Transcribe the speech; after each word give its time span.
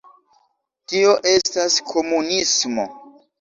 Tio 0.93 1.11
estas 1.33 1.77
komunismo 1.93 2.89